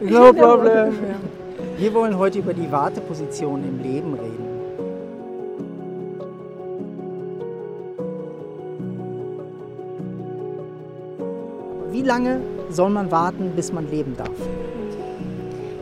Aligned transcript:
no 0.00 0.32
problem. 0.32 0.92
Wir 1.76 1.92
wollen 1.92 2.16
heute 2.16 2.38
über 2.38 2.54
die 2.54 2.70
Warteposition 2.70 3.64
im 3.64 3.82
Leben 3.82 4.14
reden. 4.14 4.54
Wie 11.90 12.02
lange 12.02 12.40
soll 12.70 12.90
man 12.90 13.10
warten, 13.10 13.52
bis 13.54 13.72
man 13.72 13.90
leben 13.90 14.16
darf? 14.16 14.30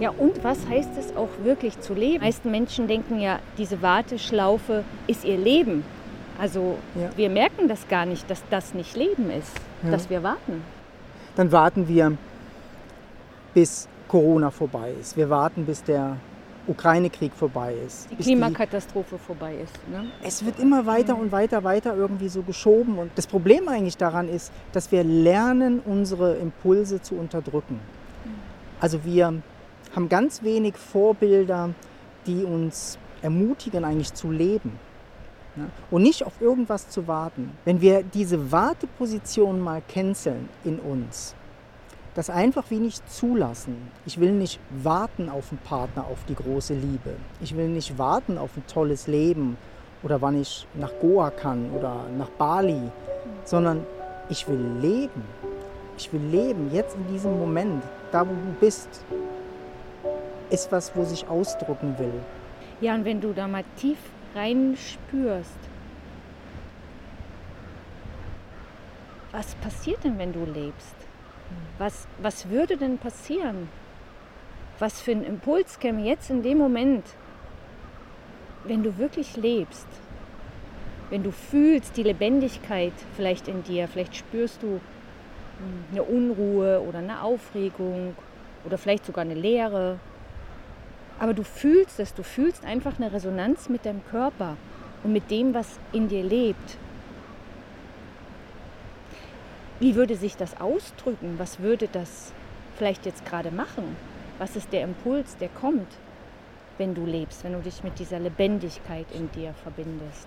Ja, 0.00 0.10
und 0.10 0.42
was 0.42 0.58
heißt 0.68 0.90
es 0.98 1.16
auch 1.16 1.28
wirklich 1.44 1.78
zu 1.80 1.94
leben? 1.94 2.14
Die 2.14 2.26
meisten 2.26 2.50
Menschen 2.50 2.88
denken 2.88 3.20
ja, 3.20 3.38
diese 3.56 3.82
Warteschlaufe 3.82 4.84
ist 5.06 5.24
ihr 5.24 5.38
Leben. 5.38 5.84
Also 6.38 6.76
Ja. 6.94 7.10
wir 7.16 7.30
merken 7.30 7.68
das 7.68 7.86
gar 7.88 8.06
nicht, 8.06 8.28
dass 8.30 8.42
das 8.50 8.74
nicht 8.74 8.96
Leben 8.96 9.30
ist, 9.30 9.52
Ja. 9.82 9.90
dass 9.90 10.10
wir 10.10 10.22
warten. 10.22 10.62
Dann 11.36 11.52
warten 11.52 11.88
wir, 11.88 12.16
bis 13.54 13.88
Corona 14.08 14.50
vorbei 14.50 14.92
ist. 15.00 15.16
Wir 15.16 15.30
warten, 15.30 15.64
bis 15.64 15.82
der 15.82 16.16
Ukraine-Krieg 16.66 17.32
vorbei 17.32 17.74
ist. 17.86 18.08
Die 18.10 18.16
Klimakatastrophe 18.16 19.18
vorbei 19.18 19.56
ist. 19.64 19.72
Ne? 19.88 20.04
es 20.22 20.44
wird 20.44 20.60
immer 20.60 20.86
weiter 20.86 21.16
und 21.18 21.32
weiter, 21.32 21.64
weiter 21.64 21.96
irgendwie 21.96 22.28
so 22.28 22.42
geschoben. 22.42 22.98
Und 22.98 23.10
das 23.16 23.26
Problem 23.26 23.68
eigentlich 23.68 23.96
daran 23.96 24.28
ist, 24.28 24.52
dass 24.72 24.92
wir 24.92 25.02
lernen, 25.02 25.80
unsere 25.84 26.34
Impulse 26.36 27.00
zu 27.02 27.16
unterdrücken. 27.16 27.80
Also 28.80 29.04
wir 29.04 29.34
haben 29.94 30.08
ganz 30.08 30.42
wenig 30.42 30.76
Vorbilder, 30.76 31.70
die 32.26 32.44
uns 32.44 32.98
ermutigen, 33.22 33.84
eigentlich 33.84 34.14
zu 34.14 34.30
leben. 34.30 34.78
Ja? 35.56 35.64
Und 35.90 36.02
nicht 36.02 36.24
auf 36.24 36.40
irgendwas 36.40 36.88
zu 36.88 37.06
warten. 37.06 37.52
Wenn 37.64 37.80
wir 37.80 38.02
diese 38.02 38.52
Warteposition 38.52 39.60
mal 39.60 39.82
canceln 39.86 40.48
in 40.64 40.78
uns, 40.78 41.34
das 42.14 42.28
einfach 42.28 42.64
wie 42.68 42.78
nicht 42.78 43.10
zulassen. 43.10 43.76
Ich 44.04 44.20
will 44.20 44.32
nicht 44.32 44.60
warten 44.70 45.30
auf 45.30 45.50
einen 45.50 45.60
Partner, 45.60 46.04
auf 46.06 46.24
die 46.28 46.34
große 46.34 46.74
Liebe. 46.74 47.14
Ich 47.40 47.56
will 47.56 47.68
nicht 47.68 47.96
warten 47.96 48.36
auf 48.36 48.56
ein 48.56 48.66
tolles 48.66 49.06
Leben 49.06 49.56
oder 50.02 50.20
wann 50.20 50.40
ich 50.40 50.66
nach 50.74 50.92
Goa 51.00 51.30
kann 51.30 51.70
oder 51.70 52.04
nach 52.18 52.28
Bali, 52.30 52.90
sondern 53.44 53.86
ich 54.28 54.46
will 54.46 54.60
leben. 54.80 55.22
Ich 55.96 56.12
will 56.12 56.22
leben, 56.22 56.70
jetzt 56.72 56.96
in 56.96 57.06
diesem 57.12 57.38
Moment, 57.38 57.82
da 58.10 58.26
wo 58.26 58.32
du 58.32 58.54
bist, 58.60 58.88
ist 60.50 60.70
was, 60.72 60.94
wo 60.94 61.04
sich 61.04 61.26
ausdrücken 61.28 61.94
will. 61.98 62.12
Ja, 62.80 62.94
und 62.94 63.04
wenn 63.04 63.20
du 63.20 63.32
da 63.32 63.46
mal 63.46 63.64
tief 63.76 63.98
rein 64.34 64.76
spürst, 64.76 65.58
was 69.32 69.54
passiert 69.56 70.04
denn, 70.04 70.18
wenn 70.18 70.32
du 70.32 70.44
lebst? 70.44 70.94
Was, 71.78 72.06
was 72.20 72.48
würde 72.48 72.76
denn 72.76 72.98
passieren? 72.98 73.68
Was 74.78 75.00
für 75.00 75.12
ein 75.12 75.24
Impuls 75.24 75.78
käme 75.78 76.04
jetzt 76.04 76.30
in 76.30 76.42
dem 76.42 76.58
Moment, 76.58 77.04
wenn 78.64 78.82
du 78.82 78.98
wirklich 78.98 79.36
lebst? 79.36 79.86
Wenn 81.10 81.22
du 81.22 81.30
fühlst 81.30 81.96
die 81.96 82.02
Lebendigkeit 82.02 82.92
vielleicht 83.16 83.48
in 83.48 83.62
dir, 83.64 83.86
vielleicht 83.88 84.16
spürst 84.16 84.62
du 84.62 84.80
eine 85.90 86.02
Unruhe 86.02 86.80
oder 86.80 86.98
eine 86.98 87.22
Aufregung 87.22 88.16
oder 88.64 88.78
vielleicht 88.78 89.06
sogar 89.06 89.24
eine 89.24 89.34
Leere. 89.34 89.98
Aber 91.18 91.34
du 91.34 91.44
fühlst 91.44 92.00
es, 92.00 92.14
du 92.14 92.22
fühlst 92.22 92.64
einfach 92.64 92.98
eine 92.98 93.12
Resonanz 93.12 93.68
mit 93.68 93.86
deinem 93.86 94.04
Körper 94.06 94.56
und 95.04 95.12
mit 95.12 95.30
dem, 95.30 95.54
was 95.54 95.78
in 95.92 96.08
dir 96.08 96.22
lebt. 96.22 96.78
Wie 99.80 99.94
würde 99.94 100.16
sich 100.16 100.36
das 100.36 100.60
ausdrücken? 100.60 101.34
Was 101.38 101.60
würde 101.60 101.88
das 101.90 102.32
vielleicht 102.76 103.06
jetzt 103.06 103.24
gerade 103.24 103.50
machen? 103.50 103.96
Was 104.38 104.56
ist 104.56 104.72
der 104.72 104.82
Impuls, 104.82 105.36
der 105.36 105.48
kommt, 105.48 105.88
wenn 106.78 106.94
du 106.94 107.04
lebst, 107.04 107.44
wenn 107.44 107.52
du 107.52 107.60
dich 107.60 107.82
mit 107.82 107.98
dieser 107.98 108.18
Lebendigkeit 108.18 109.06
in 109.12 109.30
dir 109.32 109.54
verbindest? 109.62 110.26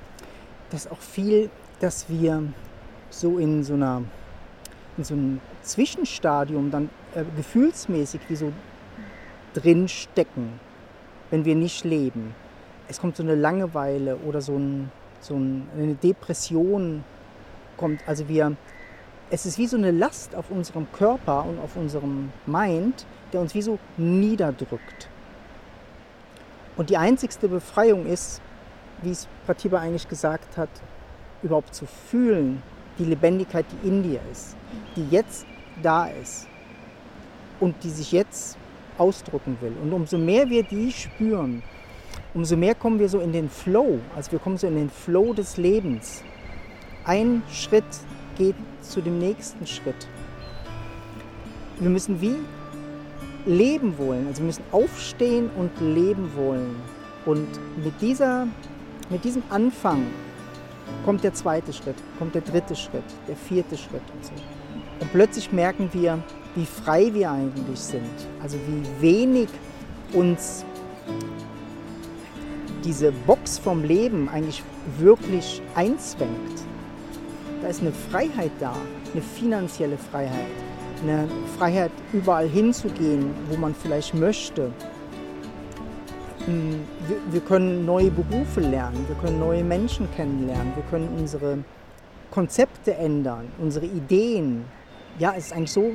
Das 0.69 0.85
ist 0.85 0.91
auch 0.91 0.99
viel, 0.99 1.49
dass 1.79 2.09
wir 2.09 2.43
so 3.09 3.37
in 3.37 3.63
so 3.63 3.75
einer 3.75 4.03
in 4.97 5.03
so 5.03 5.13
einem 5.13 5.41
Zwischenstadium 5.61 6.71
dann 6.71 6.89
äh, 7.15 7.23
gefühlsmäßig 7.35 8.21
wie 8.29 8.35
so 8.35 8.53
drin 9.53 9.87
stecken, 9.87 10.59
wenn 11.31 11.45
wir 11.45 11.55
nicht 11.55 11.83
leben. 11.83 12.33
Es 12.87 12.99
kommt 12.99 13.17
so 13.17 13.23
eine 13.23 13.35
Langeweile 13.35 14.17
oder 14.17 14.41
so, 14.41 14.55
ein, 14.57 14.91
so 15.19 15.35
ein, 15.35 15.67
eine 15.75 15.95
Depression 15.95 17.03
kommt. 17.77 18.01
Also 18.07 18.27
wir, 18.27 18.55
es 19.29 19.45
ist 19.45 19.57
wie 19.57 19.67
so 19.67 19.77
eine 19.77 19.91
Last 19.91 20.35
auf 20.35 20.51
unserem 20.51 20.91
Körper 20.91 21.45
und 21.45 21.59
auf 21.59 21.75
unserem 21.75 22.31
Mind, 22.45 23.05
der 23.33 23.41
uns 23.41 23.55
wie 23.55 23.61
so 23.61 23.79
niederdrückt. 23.97 25.09
Und 26.77 26.89
die 26.89 26.97
einzigste 26.97 27.47
Befreiung 27.47 28.05
ist, 28.05 28.41
wie 29.01 29.11
es 29.11 29.27
Pratibha 29.45 29.79
eigentlich 29.79 30.07
gesagt 30.07 30.57
hat, 30.57 30.69
überhaupt 31.41 31.73
zu 31.73 31.85
fühlen, 31.85 32.61
die 32.97 33.05
Lebendigkeit, 33.05 33.65
die 33.71 33.87
in 33.87 34.03
dir 34.03 34.19
ist, 34.31 34.55
die 34.95 35.07
jetzt 35.09 35.45
da 35.81 36.05
ist 36.07 36.47
und 37.59 37.83
die 37.83 37.89
sich 37.89 38.11
jetzt 38.11 38.57
ausdrücken 38.97 39.57
will. 39.61 39.73
Und 39.81 39.93
umso 39.93 40.17
mehr 40.17 40.49
wir 40.49 40.63
die 40.63 40.91
spüren, 40.91 41.63
umso 42.33 42.55
mehr 42.57 42.75
kommen 42.75 42.99
wir 42.99 43.09
so 43.09 43.19
in 43.19 43.31
den 43.31 43.49
Flow, 43.49 43.99
also 44.15 44.31
wir 44.31 44.39
kommen 44.39 44.57
so 44.57 44.67
in 44.67 44.75
den 44.75 44.89
Flow 44.89 45.33
des 45.33 45.57
Lebens. 45.57 46.23
Ein 47.03 47.43
Schritt 47.51 47.83
geht 48.37 48.55
zu 48.81 49.01
dem 49.01 49.19
nächsten 49.19 49.65
Schritt. 49.67 50.07
Wir 51.79 51.89
müssen 51.89 52.21
wie 52.21 52.37
leben 53.45 53.97
wollen, 53.97 54.27
also 54.27 54.41
wir 54.41 54.47
müssen 54.47 54.63
aufstehen 54.71 55.49
und 55.57 55.71
leben 55.79 56.31
wollen. 56.35 56.75
Und 57.25 57.47
mit, 57.83 58.01
dieser, 58.01 58.47
mit 59.09 59.23
diesem 59.23 59.43
Anfang 59.49 60.05
kommt 61.03 61.23
der 61.23 61.33
zweite 61.33 61.73
Schritt, 61.73 61.95
kommt 62.19 62.35
der 62.35 62.41
dritte 62.41 62.75
Schritt, 62.75 63.03
der 63.27 63.35
vierte 63.35 63.77
Schritt 63.77 64.01
und 64.13 64.25
so. 64.25 64.31
Und 64.99 65.11
plötzlich 65.11 65.51
merken 65.51 65.89
wir, 65.91 66.19
wie 66.55 66.65
frei 66.65 67.13
wir 67.13 67.31
eigentlich 67.31 67.79
sind. 67.79 68.27
Also 68.41 68.57
wie 68.67 69.01
wenig 69.01 69.49
uns 70.13 70.65
diese 72.83 73.11
Box 73.11 73.57
vom 73.57 73.83
Leben 73.83 74.29
eigentlich 74.29 74.63
wirklich 74.99 75.61
einzwängt. 75.75 76.61
Da 77.61 77.67
ist 77.67 77.81
eine 77.81 77.91
Freiheit 77.91 78.51
da, 78.59 78.75
eine 79.13 79.21
finanzielle 79.21 79.97
Freiheit, 79.97 80.45
eine 81.01 81.27
Freiheit 81.57 81.91
überall 82.13 82.47
hinzugehen, 82.47 83.31
wo 83.49 83.57
man 83.57 83.73
vielleicht 83.73 84.13
möchte. 84.13 84.71
Wir, 86.45 87.17
wir 87.31 87.41
können 87.41 87.85
neue 87.85 88.11
Berufe 88.11 88.59
lernen, 88.59 89.03
wir 89.07 89.15
können 89.15 89.39
neue 89.39 89.63
Menschen 89.63 90.07
kennenlernen, 90.15 90.73
wir 90.75 90.83
können 90.91 91.09
unsere 91.17 91.57
Konzepte 92.29 92.93
ändern, 92.93 93.47
unsere 93.57 93.87
Ideen. 93.87 94.65
Ja, 95.17 95.33
es 95.35 95.47
ist 95.47 95.53
eigentlich 95.53 95.71
so, 95.71 95.91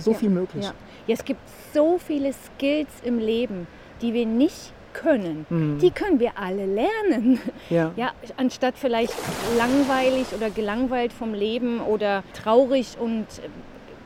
so 0.00 0.12
Ja, 0.12 0.18
viel 0.18 0.30
möglich. 0.30 0.64
Ja. 0.64 0.74
ja, 1.06 1.14
es 1.14 1.24
gibt 1.24 1.40
so 1.72 1.98
viele 1.98 2.32
Skills 2.32 2.90
im 3.04 3.18
Leben, 3.18 3.66
die 4.02 4.12
wir 4.14 4.26
nicht 4.26 4.72
können. 4.92 5.46
Mhm. 5.48 5.78
Die 5.78 5.90
können 5.90 6.18
wir 6.18 6.32
alle 6.36 6.66
lernen. 6.66 7.40
Ja. 7.68 7.92
Ja, 7.96 8.12
anstatt 8.36 8.74
vielleicht 8.76 9.14
langweilig 9.56 10.26
oder 10.34 10.50
gelangweilt 10.50 11.12
vom 11.12 11.34
Leben 11.34 11.80
oder 11.80 12.22
traurig 12.34 12.96
und 12.98 13.22
äh, 13.22 13.48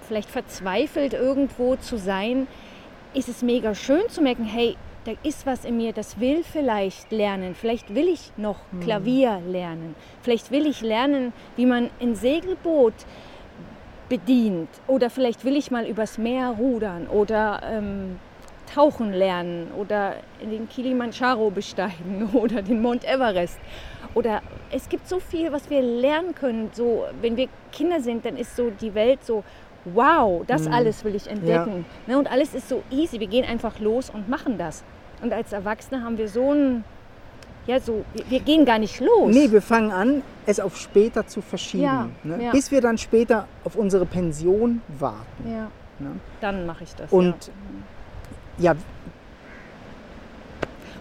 vielleicht 0.06 0.28
verzweifelt 0.28 1.15
irgendwo 1.15 1.77
zu 1.77 1.97
sein, 1.97 2.47
ist 3.15 3.28
es 3.28 3.43
mega 3.43 3.75
schön 3.75 4.03
zu 4.09 4.21
merken, 4.21 4.44
hey, 4.44 4.77
da 5.04 5.12
ist 5.22 5.47
was 5.47 5.65
in 5.65 5.77
mir, 5.77 5.93
das 5.93 6.19
will 6.19 6.43
vielleicht 6.44 7.12
lernen. 7.12 7.54
Vielleicht 7.54 7.94
will 7.94 8.09
ich 8.09 8.33
noch 8.37 8.56
Klavier 8.81 9.41
lernen. 9.47 9.94
Vielleicht 10.22 10.50
will 10.50 10.66
ich 10.66 10.81
lernen, 10.81 11.33
wie 11.56 11.66
man 11.66 11.91
ein 12.01 12.15
Segelboot 12.16 12.95
bedient. 14.09 14.68
Oder 14.86 15.10
vielleicht 15.10 15.45
will 15.45 15.56
ich 15.56 15.71
mal 15.71 15.86
übers 15.86 16.18
Meer 16.18 16.54
rudern 16.59 17.06
oder 17.06 17.60
ähm, 17.65 18.18
tauchen 18.72 19.12
lernen 19.12 19.68
oder 19.78 20.16
den 20.41 20.68
Kilimanjaro 20.68 21.51
besteigen 21.51 22.30
oder 22.33 22.62
den 22.62 22.83
Mount 22.83 23.04
Everest. 23.04 23.59
Oder 24.15 24.42
es 24.71 24.89
gibt 24.89 25.09
so 25.09 25.18
viel, 25.18 25.53
was 25.53 25.68
wir 25.71 25.83
lernen 25.83 26.34
können. 26.34 26.71
So, 26.72 27.04
wenn 27.21 27.36
wir 27.36 27.48
Kinder 27.72 28.01
sind, 28.01 28.24
dann 28.24 28.36
ist 28.36 28.54
so 28.54 28.71
die 28.71 28.95
Welt 28.95 29.24
so, 29.24 29.42
wow, 29.86 30.45
das 30.47 30.66
alles 30.66 31.04
will 31.04 31.15
ich 31.15 31.27
entdecken. 31.27 31.84
Ne, 32.07 32.16
und 32.16 32.30
alles 32.30 32.54
ist 32.54 32.68
so 32.68 32.83
easy. 32.91 33.21
Wir 33.21 33.27
gehen 33.27 33.45
einfach 33.45 33.80
los 33.80 34.10
und 34.10 34.28
machen 34.28 34.57
das. 34.57 34.84
Und 35.21 35.33
als 35.33 35.53
Erwachsene 35.53 36.03
haben 36.03 36.16
wir 36.16 36.28
so 36.28 36.53
ein, 36.53 36.84
ja, 37.66 37.81
so, 37.81 38.05
wir, 38.28 38.41
gehen 38.41 38.65
gar 38.65 38.78
nicht 38.78 39.01
los. 39.01 39.34
Nee, 39.34 39.51
wir 39.51 39.63
fangen 39.63 39.91
an, 39.91 40.22
es 40.47 40.61
auf 40.61 40.77
später 40.77 41.27
zu 41.27 41.41
verschieben. 41.41 41.84
Ja, 41.84 42.09
ne? 42.22 42.45
ja. 42.45 42.51
Bis 42.53 42.71
wir 42.71 42.81
dann 42.81 42.99
später 42.99 43.49
auf 43.65 43.77
unsere 43.77 44.07
Pension 44.07 44.83
warten. 44.99 45.51
ja, 45.51 45.71
Ne? 46.01 46.11
dann 46.41 46.66
mache 46.66 46.83
ich 46.83 46.93
das. 46.97 47.13
Und 47.13 47.53
ja. 48.59 48.75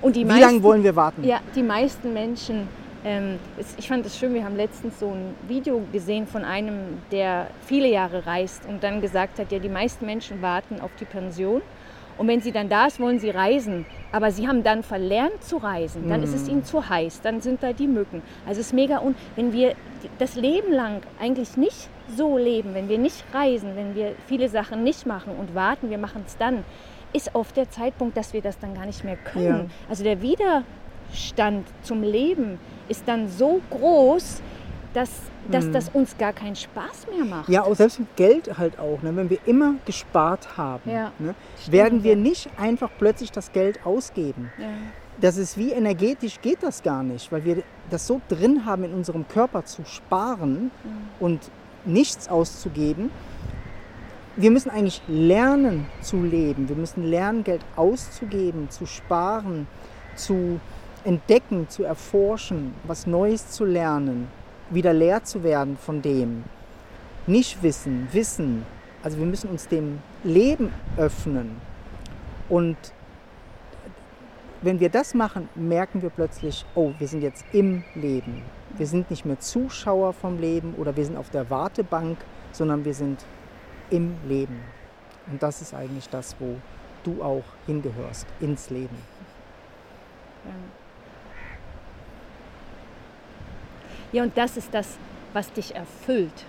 und 0.04 0.16
die 0.16 0.22
wie 0.22 0.26
meisten, 0.26 0.42
lange 0.42 0.64
wollen 0.64 0.84
wir 0.84 0.96
warten? 0.96 1.24
Ja, 1.24 1.40
die 1.56 1.64
meisten 1.64 2.14
Menschen 2.14 2.68
Ähm, 3.06 3.38
es, 3.58 3.76
ich 3.78 3.88
fand 3.88 4.06
es 4.06 4.18
schön, 4.18 4.34
wir 4.34 4.46
haben 4.46 4.56
letztens 4.56 5.00
so 5.00 5.10
ein 5.10 5.36
Video 5.48 5.82
gesehen 5.92 6.26
von 6.26 6.46
einem, 6.46 7.02
der 7.12 7.48
viele 7.66 7.90
Jahre 7.90 8.26
reist 8.26 8.62
und 8.66 8.82
dann 8.82 9.02
gesagt 9.02 9.40
hat, 9.40 9.52
ja, 9.52 9.60
die 9.60 9.70
meisten 9.70 10.06
Menschen 10.06 10.42
warten 10.42 10.80
auf 10.80 10.92
die 11.00 11.06
Pension. 11.06 11.62
Und 12.18 12.28
wenn 12.28 12.42
sie 12.42 12.52
dann 12.52 12.70
da 12.70 12.88
ist, 12.88 13.00
wollen 13.00 13.20
sie 13.20 13.30
reisen. 13.30 13.86
Aber 14.12 14.32
sie 14.32 14.48
haben 14.48 14.64
dann 14.64 14.84
verlernt 14.84 15.44
zu 15.44 15.58
reisen. 15.58 16.08
Dann 16.08 16.22
ist 16.24 16.34
es 16.34 16.48
ihnen 16.48 16.64
zu 16.64 16.88
heiß. 16.88 17.22
Dann 17.22 17.42
sind 17.42 17.64
da 17.64 17.74
die 17.74 17.88
Mücken. 17.88 18.22
Also 18.46 18.62
es 18.62 18.68
ist 18.68 18.74
mega. 18.74 19.00
Und 19.00 19.18
wenn 19.36 19.54
wir 19.54 19.76
das 20.20 20.36
Leben 20.36 20.72
lang 20.72 21.02
eigentlich 21.20 21.58
nicht 21.58 21.90
so 22.16 22.38
leben, 22.38 22.74
wenn 22.74 22.90
wir 22.90 22.98
nicht 22.98 23.24
reisen, 23.34 23.76
wenn 23.76 23.96
wir 23.96 24.14
viele 24.28 24.50
Sachen 24.50 24.84
nicht 24.84 25.06
machen 25.06 25.34
und 25.36 25.56
warten, 25.56 25.90
wir 25.90 25.98
machen 25.98 26.24
es 26.26 26.38
dann, 26.38 26.64
ist 27.14 27.34
oft 27.34 27.56
der 27.56 27.70
Zeitpunkt, 27.70 28.18
dass 28.18 28.34
wir 28.34 28.42
das 28.42 28.60
dann 28.60 28.74
gar 28.74 28.86
nicht 28.86 29.04
mehr 29.04 29.18
können. 29.18 29.46
Ja. 29.46 29.66
Also 29.90 30.04
der 30.04 30.22
Widerstand 30.22 31.68
zum 31.82 32.04
Leben 32.04 32.60
ist 32.90 33.08
dann 33.08 33.30
so 33.30 33.62
groß, 33.70 34.42
dass, 34.94 35.10
dass 35.50 35.66
mhm. 35.66 35.74
das 35.74 35.90
uns 35.90 36.18
gar 36.18 36.34
keinen 36.34 36.56
Spaß 36.56 37.08
mehr 37.16 37.26
macht. 37.26 37.50
Ja, 37.50 37.64
auch 37.64 37.76
selbst 37.76 38.00
mit 38.00 38.16
Geld 38.16 38.58
halt 38.58 38.80
auch. 38.80 39.02
Ne? 39.02 39.16
Wenn 39.16 39.30
wir 39.30 39.40
immer 39.46 39.76
gespart 39.86 40.58
haben, 40.58 40.90
ja. 40.90 41.12
ne? 41.20 41.36
werden 41.68 42.04
wir 42.04 42.16
nicht 42.16 42.50
einfach 42.58 42.90
plötzlich 42.98 43.32
das 43.32 43.52
Geld 43.52 43.86
ausgeben. 43.86 44.52
Ja. 44.58 44.68
Das 45.22 45.38
ist 45.38 45.58
wie 45.58 45.72
energetisch 45.72 46.42
geht 46.42 46.64
das 46.64 46.82
gar 46.82 47.04
nicht, 47.04 47.32
weil 47.32 47.46
wir 47.46 47.64
das 47.90 48.08
so 48.08 48.20
drin 48.30 48.66
haben 48.66 48.84
in 48.84 48.94
unserem 48.94 49.28
Körper 49.28 49.64
zu 49.66 49.86
sparen 49.86 50.72
mhm. 50.84 51.10
und 51.20 51.52
nichts 51.86 52.28
auszugeben. 52.30 53.12
Wir 54.36 54.50
müssen 54.50 54.72
eigentlich 54.72 55.02
lernen 55.08 55.86
zu 56.02 56.24
leben. 56.24 56.68
Wir 56.68 56.76
müssen 56.76 57.04
lernen, 57.04 57.44
Geld 57.44 57.62
auszugeben, 57.76 58.70
zu 58.72 58.88
sparen, 58.88 59.68
zu 60.16 60.60
entdecken, 61.04 61.70
zu 61.70 61.84
erforschen, 61.84 62.74
was 62.86 63.06
Neues 63.06 63.52
zu 63.52 63.66
lernen, 63.66 64.28
wieder 64.70 64.94
leer 64.94 65.24
zu 65.24 65.44
werden 65.44 65.78
von 65.78 66.02
dem. 66.02 66.44
Nicht 67.28 67.62
wissen, 67.64 68.08
wissen. 68.12 68.66
Also 69.02 69.18
wir 69.18 69.26
müssen 69.26 69.50
uns 69.50 69.68
dem 69.68 70.00
Leben 70.24 70.72
öffnen. 70.98 71.58
Und 72.50 72.78
wenn 74.62 74.80
wir 74.80 74.90
das 74.90 75.14
machen, 75.14 75.50
merken 75.56 76.02
wir 76.02 76.10
plötzlich, 76.10 76.66
oh, 76.76 76.94
wir 76.98 77.08
sind 77.08 77.22
jetzt 77.22 77.46
im 77.52 77.84
Leben. 77.96 78.44
Wir 78.78 78.88
sind 78.88 79.10
nicht 79.10 79.26
mehr 79.26 79.40
Zuschauer 79.40 80.14
vom 80.14 80.40
Leben 80.40 80.74
oder 80.76 80.96
wir 80.96 81.06
sind 81.06 81.18
auf 81.18 81.30
der 81.30 81.50
Wartebank, 81.50 82.18
sondern 82.52 82.86
wir 82.86 82.94
sind 82.94 83.26
im 83.90 84.16
Leben. 84.28 84.62
Und 85.30 85.44
das 85.44 85.62
ist 85.62 85.74
eigentlich 85.74 86.10
das, 86.10 86.36
wo 86.40 86.56
du 87.04 87.22
auch 87.22 87.44
hingehörst, 87.66 88.26
ins 88.40 88.70
Leben. 88.70 88.98
Ja. 90.46 90.83
Ja, 94.14 94.24
und 94.24 94.38
das 94.38 94.56
ist 94.56 94.74
das, 94.74 94.98
was 95.34 95.52
dich 95.52 95.76
erfüllt. 95.76 96.46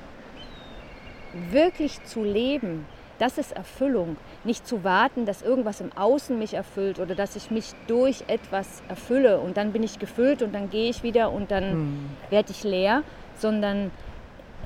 Wirklich 1.50 2.04
zu 2.04 2.22
leben, 2.22 2.86
das 3.18 3.38
ist 3.38 3.52
Erfüllung. 3.52 4.16
Nicht 4.44 4.66
zu 4.66 4.84
warten, 4.84 5.24
dass 5.24 5.42
irgendwas 5.42 5.80
im 5.80 5.90
Außen 5.96 6.38
mich 6.38 6.54
erfüllt 6.54 6.98
oder 6.98 7.14
dass 7.14 7.36
ich 7.36 7.50
mich 7.50 7.72
durch 7.86 8.24
etwas 8.26 8.82
erfülle 8.88 9.40
und 9.40 9.56
dann 9.56 9.72
bin 9.72 9.82
ich 9.82 9.98
gefüllt 9.98 10.42
und 10.42 10.54
dann 10.54 10.70
gehe 10.70 10.90
ich 10.90 11.02
wieder 11.02 11.32
und 11.32 11.50
dann 11.50 11.74
mhm. 11.74 12.10
werde 12.30 12.50
ich 12.50 12.64
leer, 12.64 13.02
sondern 13.38 13.90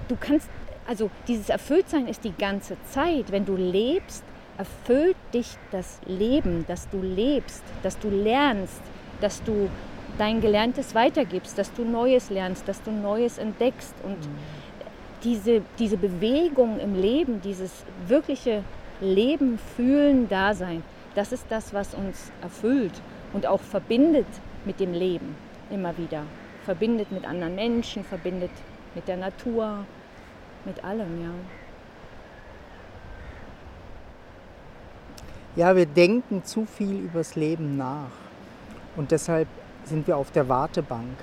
du 0.09 0.17
kannst, 0.19 0.49
also 0.87 1.11
dieses 1.29 1.49
Erfülltsein 1.49 2.09
ist 2.09 2.25
die 2.25 2.35
ganze 2.37 2.77
Zeit. 2.91 3.31
Wenn 3.31 3.44
du 3.44 3.55
lebst, 3.55 4.25
erfüllt 4.56 5.17
dich 5.33 5.56
das 5.71 6.01
Leben, 6.06 6.65
dass 6.67 6.89
du 6.91 7.01
lebst, 7.01 7.62
dass 7.83 7.99
du 7.99 8.11
lernst, 8.11 8.83
dass 9.21 9.43
du 9.44 9.69
dein 10.19 10.41
Gelerntes 10.41 10.94
weitergibst, 10.94 11.56
dass 11.59 11.73
du 11.73 11.85
Neues 11.85 12.31
lernst, 12.31 12.69
dass 12.69 12.82
du 12.82 12.91
Neues 12.91 13.38
entdeckst. 13.38 13.94
Und 14.03 14.19
mhm. 14.19 14.35
diese, 15.25 15.62
diese 15.79 15.97
Bewegung 15.97 16.79
im 16.81 16.94
Leben, 16.94 17.41
dieses 17.41 17.70
wirkliche 18.06 18.62
Leben, 19.00 19.59
Fühlen, 19.76 20.29
Dasein, 20.29 20.82
das 21.15 21.32
ist 21.32 21.47
das, 21.49 21.73
was 21.73 21.94
uns 21.94 22.31
erfüllt 22.43 23.00
und 23.32 23.47
auch 23.47 23.61
verbindet 23.61 24.26
mit 24.65 24.81
dem 24.81 24.93
Leben 24.93 25.37
immer 25.70 25.97
wieder. 25.97 26.23
Verbindet 26.65 27.11
mit 27.12 27.25
anderen 27.26 27.55
Menschen, 27.55 28.05
verbindet 28.05 28.50
mit 28.94 29.09
der 29.09 29.17
Natur, 29.17 29.85
mit 30.65 30.85
allem, 30.85 31.23
ja. 31.23 31.31
Ja, 35.56 35.75
wir 35.75 35.87
denken 35.87 36.44
zu 36.44 36.67
viel 36.67 37.00
übers 37.00 37.35
Leben 37.35 37.76
nach. 37.76 38.11
Und 38.97 39.11
deshalb 39.11 39.49
sind 39.88 40.06
wir 40.06 40.17
auf 40.17 40.31
der 40.31 40.49
Wartebank. 40.49 41.17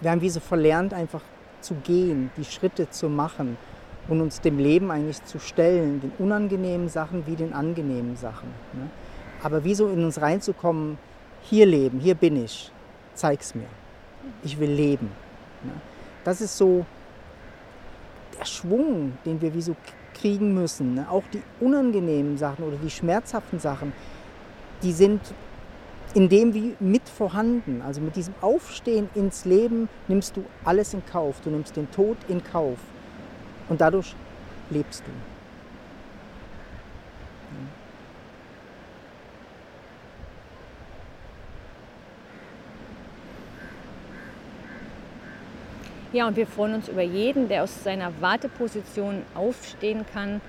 Wir 0.00 0.10
haben 0.10 0.20
wie 0.20 0.30
so 0.30 0.40
verlernt, 0.40 0.92
einfach 0.94 1.22
zu 1.60 1.74
gehen, 1.74 2.30
die 2.36 2.44
Schritte 2.44 2.90
zu 2.90 3.08
machen 3.08 3.56
und 4.08 4.20
uns 4.20 4.40
dem 4.40 4.58
Leben 4.58 4.90
eigentlich 4.90 5.24
zu 5.24 5.38
stellen, 5.38 6.00
den 6.00 6.12
unangenehmen 6.18 6.88
Sachen 6.88 7.26
wie 7.26 7.34
den 7.34 7.52
angenehmen 7.52 8.16
Sachen. 8.16 8.48
Ne? 8.72 8.88
Aber 9.42 9.64
wie 9.64 9.74
so 9.74 9.88
in 9.88 10.04
uns 10.04 10.20
reinzukommen, 10.20 10.98
hier 11.42 11.66
leben, 11.66 11.98
hier 11.98 12.14
bin 12.14 12.42
ich, 12.42 12.70
zeig's 13.14 13.54
mir. 13.54 13.68
Ich 14.42 14.58
will 14.58 14.70
leben. 14.70 15.10
Ne? 15.64 15.72
Das 16.24 16.40
ist 16.40 16.56
so 16.56 16.84
der 18.38 18.44
Schwung, 18.44 19.16
den 19.24 19.40
wir 19.40 19.54
wie 19.54 19.62
so 19.62 19.74
kriegen 20.14 20.54
müssen. 20.54 20.94
Ne? 20.94 21.06
Auch 21.10 21.24
die 21.32 21.42
unangenehmen 21.60 22.38
Sachen 22.38 22.64
oder 22.64 22.76
die 22.76 22.90
schmerzhaften 22.90 23.58
Sachen, 23.58 23.92
die 24.82 24.92
sind 24.92 25.20
in 26.16 26.30
dem 26.30 26.54
wie 26.54 26.74
mit 26.80 27.06
vorhanden. 27.10 27.82
Also 27.82 28.00
mit 28.00 28.16
diesem 28.16 28.32
Aufstehen 28.40 29.10
ins 29.14 29.44
Leben 29.44 29.86
nimmst 30.08 30.34
du 30.34 30.44
alles 30.64 30.94
in 30.94 31.04
Kauf. 31.04 31.42
Du 31.44 31.50
nimmst 31.50 31.76
den 31.76 31.90
Tod 31.90 32.16
in 32.26 32.42
Kauf. 32.42 32.78
Und 33.68 33.82
dadurch 33.82 34.14
lebst 34.70 35.02
du. 35.06 35.10
Ja, 46.16 46.26
und 46.26 46.36
wir 46.36 46.46
freuen 46.46 46.76
uns 46.76 46.88
über 46.88 47.02
jeden, 47.02 47.48
der 47.48 47.62
aus 47.62 47.84
seiner 47.84 48.10
Warteposition 48.22 49.20
aufstehen 49.34 50.06
kann 50.14 50.40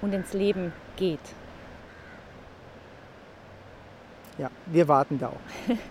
und 0.00 0.12
ins 0.12 0.32
Leben 0.32 0.72
geht. 0.96 1.20
Ja, 4.38 4.50
wir 4.66 4.88
warten 4.88 5.18
da 5.18 5.28
auch 5.28 5.40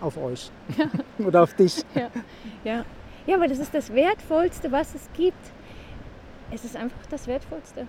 auf 0.06 0.16
euch 0.16 0.50
ja. 0.76 0.86
oder 1.26 1.42
auf 1.42 1.54
dich. 1.54 1.84
Ja. 1.94 2.10
ja. 2.64 2.84
ja, 3.26 3.36
aber 3.36 3.48
das 3.48 3.58
ist 3.58 3.74
das 3.74 3.92
Wertvollste, 3.92 4.72
was 4.72 4.94
es 4.94 5.08
gibt. 5.14 5.52
Es 6.50 6.64
ist 6.64 6.76
einfach 6.76 7.06
das 7.10 7.26
Wertvollste. 7.26 7.86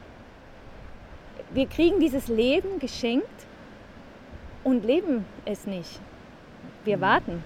Wir 1.54 1.68
kriegen 1.68 2.00
dieses 2.00 2.28
Leben 2.28 2.80
geschenkt 2.80 3.28
und 4.64 4.86
leben 4.86 5.26
es 5.46 5.66
nicht. 5.66 6.00
Wir 6.86 6.98
mhm. 6.98 7.02
warten. 7.02 7.44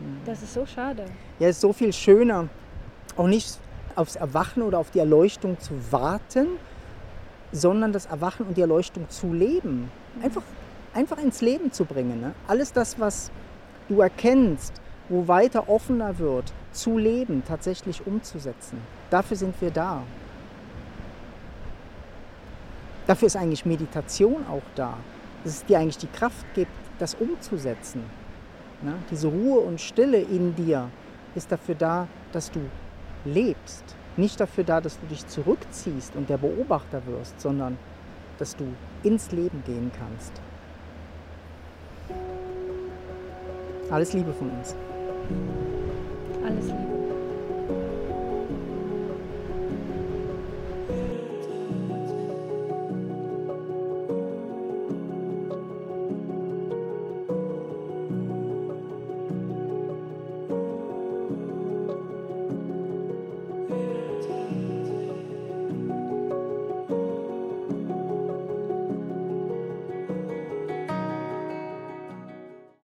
Mhm. 0.00 0.20
Das 0.24 0.42
ist 0.42 0.54
so 0.54 0.66
schade. 0.66 1.04
Ja, 1.38 1.48
es 1.48 1.56
ist 1.56 1.60
so 1.62 1.72
viel 1.72 1.92
schöner, 1.92 2.48
auch 3.16 3.26
nicht 3.26 3.58
aufs 3.96 4.16
Erwachen 4.16 4.62
oder 4.62 4.78
auf 4.78 4.90
die 4.90 4.98
Erleuchtung 4.98 5.58
zu 5.60 5.74
warten, 5.92 6.48
sondern 7.52 7.92
das 7.92 8.06
Erwachen 8.06 8.46
und 8.46 8.56
die 8.56 8.60
Erleuchtung 8.60 9.08
zu 9.08 9.32
leben. 9.32 9.90
Einfach 10.22 10.42
einfach 10.94 11.18
ins 11.18 11.40
Leben 11.40 11.72
zu 11.72 11.84
bringen. 11.84 12.20
Ne? 12.20 12.34
Alles 12.46 12.72
das, 12.72 12.98
was 12.98 13.30
du 13.88 14.00
erkennst, 14.00 14.80
wo 15.08 15.28
weiter 15.28 15.68
offener 15.68 16.18
wird, 16.18 16.52
zu 16.72 16.98
leben, 16.98 17.42
tatsächlich 17.46 18.06
umzusetzen. 18.06 18.78
Dafür 19.10 19.36
sind 19.36 19.60
wir 19.60 19.70
da. 19.70 20.02
Dafür 23.06 23.26
ist 23.26 23.36
eigentlich 23.36 23.66
Meditation 23.66 24.46
auch 24.50 24.62
da, 24.74 24.96
dass 25.44 25.56
es 25.56 25.64
dir 25.66 25.78
eigentlich 25.78 25.98
die 25.98 26.08
Kraft 26.08 26.46
gibt, 26.54 26.72
das 26.98 27.14
umzusetzen. 27.14 28.02
Ne? 28.82 28.94
Diese 29.10 29.28
Ruhe 29.28 29.60
und 29.60 29.80
Stille 29.80 30.20
in 30.20 30.54
dir 30.54 30.88
ist 31.34 31.52
dafür 31.52 31.74
da, 31.74 32.08
dass 32.32 32.50
du 32.50 32.60
lebst. 33.24 33.84
Nicht 34.16 34.40
dafür 34.40 34.64
da, 34.64 34.80
dass 34.80 34.98
du 35.00 35.06
dich 35.06 35.26
zurückziehst 35.26 36.16
und 36.16 36.30
der 36.30 36.38
Beobachter 36.38 37.04
wirst, 37.06 37.40
sondern 37.40 37.76
dass 38.38 38.56
du 38.56 38.64
ins 39.02 39.32
Leben 39.32 39.62
gehen 39.66 39.90
kannst. 39.98 40.32
Alles 43.90 44.12
Liebe 44.12 44.32
von 44.32 44.50
uns. 44.50 44.74
Alles 46.44 46.66
Liebe. 46.66 46.93